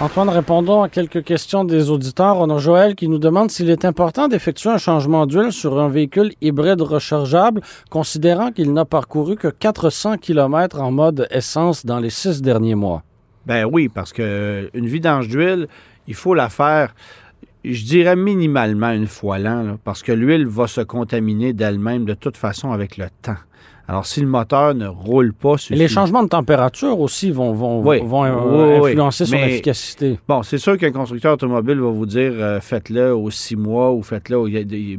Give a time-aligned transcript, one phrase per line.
[0.00, 2.36] Antoine, répondons à quelques questions des auditeurs.
[2.38, 5.88] On a Joël qui nous demande s'il est important d'effectuer un changement d'huile sur un
[5.88, 12.10] véhicule hybride rechargeable, considérant qu'il n'a parcouru que 400 km en mode essence dans les
[12.10, 13.02] six derniers mois.
[13.44, 15.66] Ben oui, parce que une vidange d'huile,
[16.06, 16.94] il faut la faire,
[17.64, 22.36] je dirais minimalement une fois l'an, parce que l'huile va se contaminer d'elle-même de toute
[22.36, 23.34] façon avec le temps.
[23.90, 25.54] Alors, si le moteur ne roule pas...
[25.70, 28.00] Les changements de température aussi vont, vont, Oui.
[28.04, 28.34] vont euh,
[28.76, 28.88] Oui, oui.
[28.90, 30.18] influencer son Mais- efficacité.
[30.28, 34.02] Bon, c'est sûr qu'un constructeur automobile va vous dire euh, faites-le aux six mois ou
[34.02, 34.36] faites-le.
[34.38, 34.48] au-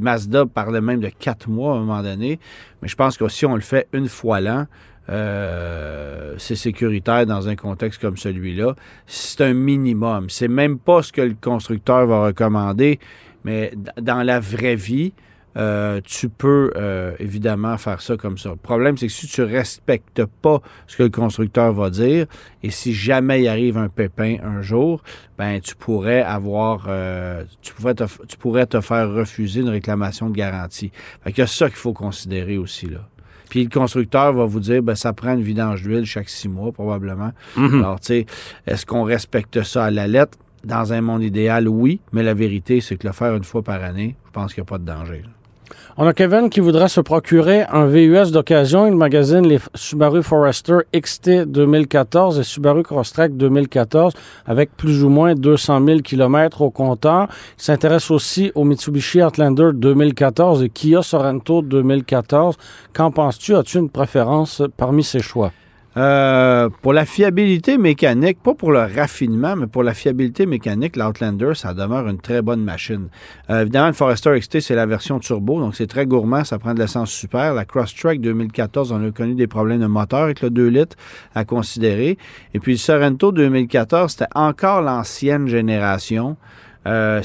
[0.02, 2.40] Mazda parlait même de quatre mois à un moment donné.
[2.82, 4.66] Mais je pense que si on le fait une fois l'an,
[5.10, 8.76] euh, c'est sécuritaire dans un contexte comme celui-là.
[9.06, 10.28] C'est un minimum.
[10.30, 13.00] C'est même pas ce que le constructeur va recommander,
[13.44, 15.14] mais dans la vraie vie,
[15.58, 18.50] euh, tu peux euh, évidemment faire ça comme ça.
[18.50, 22.28] Le problème, c'est que si tu respectes pas ce que le constructeur va dire,
[22.62, 25.02] et si jamais il arrive un pépin un jour,
[25.38, 30.30] ben tu pourrais avoir, euh, tu, pourrais te, tu pourrais te faire refuser une réclamation
[30.30, 30.92] de garantie.
[31.24, 33.08] Fait qu'il y a ça qu'il faut considérer aussi là.
[33.50, 36.72] Puis le constructeur va vous dire, ben ça prend une vidange d'huile chaque six mois
[36.72, 37.32] probablement.
[37.58, 38.26] Alors tu sais,
[38.68, 40.38] est-ce qu'on respecte ça à la lettre?
[40.64, 43.82] Dans un monde idéal, oui, mais la vérité, c'est que le faire une fois par
[43.82, 45.22] année, je pense qu'il n'y a pas de danger.
[45.24, 45.39] là.
[46.02, 48.88] On a Kevin qui voudrait se procurer un VUS d'occasion.
[48.88, 54.14] Il magasine les Subaru Forester XT 2014 et Subaru Crosstrek 2014
[54.46, 57.28] avec plus ou moins 200 000 km au compteur.
[57.58, 62.56] Il s'intéresse aussi au Mitsubishi Outlander 2014 et Kia Sorento 2014.
[62.94, 63.58] Qu'en penses-tu?
[63.58, 65.52] As-tu une préférence parmi ces choix?
[65.98, 71.54] Euh, pour la fiabilité mécanique, pas pour le raffinement, mais pour la fiabilité mécanique, l'Outlander,
[71.56, 73.10] ça demeure une très bonne machine.
[73.50, 76.76] Euh, évidemment, le Forester XT, c'est la version turbo, donc c'est très gourmand, ça prend
[76.76, 77.56] de l'essence super.
[77.56, 80.96] La Crosstrek 2014, on a connu des problèmes de moteur avec le 2 litres
[81.34, 82.18] à considérer.
[82.54, 86.38] Et puis le Sorento 2014, c'était encore l'ancienne génération.
[86.88, 87.22] Euh,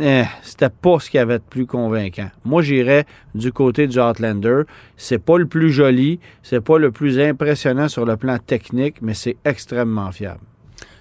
[0.00, 2.30] eh, c'était pas ce qu'il y avait de plus convaincant.
[2.44, 3.04] Moi, j'irais
[3.34, 4.62] du côté du Outlander.
[4.96, 9.14] C'est pas le plus joli, c'est pas le plus impressionnant sur le plan technique, mais
[9.14, 10.40] c'est extrêmement fiable.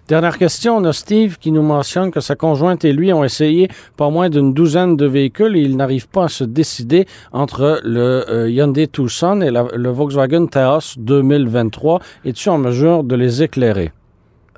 [0.08, 3.70] Dernière question, on a Steve qui nous mentionne que sa conjointe et lui ont essayé
[3.96, 8.30] pas moins d'une douzaine de véhicules et ils n'arrivent pas à se décider entre le
[8.30, 12.02] euh, Hyundai Tucson et le Volkswagen Taos 2023.
[12.26, 13.92] Es-tu en mesure de les éclairer?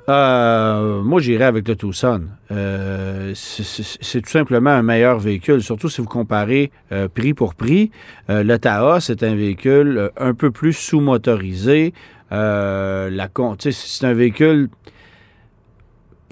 [0.08, 2.24] Euh, moi, j'irais avec le Tucson.
[2.50, 7.32] Euh, c'est- c'est c'est tout simplement un meilleur véhicule, surtout si vous comparez euh, prix
[7.32, 7.90] pour prix.
[8.28, 11.94] Euh, le Taos est un véhicule euh, un peu plus sous-motorisé.
[12.30, 12.36] C'est
[14.06, 14.68] un véhicule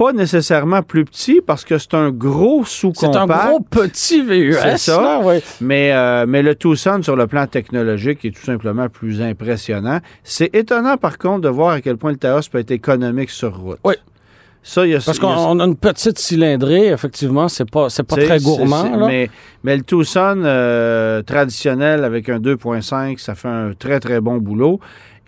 [0.03, 3.47] pas nécessairement plus petit parce que c'est un gros C'est un sous-compact.
[3.49, 4.55] gros petit VUS.
[4.63, 5.01] C'est ça.
[5.01, 5.39] là.
[5.61, 9.99] Mais, euh, mais le Tucson, sur le plan technologique, est tout simplement plus impressionnant.
[10.25, 13.57] C'est étonnant, par contre, de voir à quel point le Taos peut être économique sur
[13.57, 13.79] route.
[13.85, 13.95] Oui.
[14.65, 18.05] Ça, il y a Parce a- qu'on a une petite cylindrée, effectivement, c'est pas, c'est
[18.05, 18.97] pas très gourmand.
[18.97, 19.07] là.
[19.09, 19.29] Mais,
[19.65, 24.79] mais le Tucson euh, traditionnel avec un 2.5, ça fait un très, très bon boulot.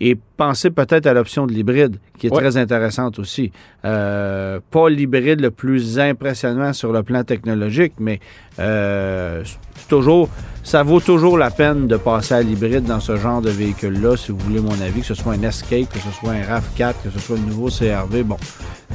[0.01, 2.41] Et pensez peut-être à l'option de l'hybride, qui est Ouais.
[2.41, 3.51] très intéressante aussi.
[3.85, 8.19] Euh, pas l'hybride le plus impressionnant sur le plan technologique, mais
[8.59, 9.41] euh,
[9.87, 10.27] toujours,
[10.63, 14.31] ça vaut toujours la peine de passer à l'hybride dans ce genre de véhicule-là, si
[14.33, 17.09] vous voulez mon avis, que ce soit un Escape, que ce soit un RAV4, que
[17.09, 18.23] ce soit le nouveau CRV.
[18.23, 18.37] Bon,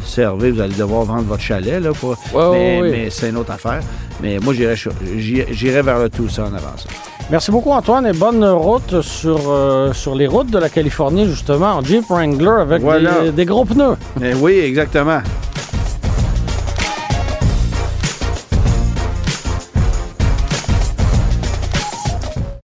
[0.04, 2.90] CRV, vous allez devoir vendre votre chalet, là, pour, Ouais, mais, ouais, ouais.
[2.90, 3.80] mais c'est une autre affaire.
[4.22, 6.88] Mais moi, j'irais sur- j'irais j'irais vers le avant ça.
[7.30, 11.74] Merci beaucoup, Antoine, et bonne route sur, euh, sur les routes de la Californie, justement,
[11.74, 13.20] en Jeep Wrangler avec Voilà.
[13.22, 13.96] des, des gros pneus.
[14.18, 15.20] Mais oui, exactement.